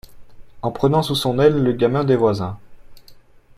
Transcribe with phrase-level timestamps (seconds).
[0.63, 2.57] en prenant sous son aile le gamin des voisins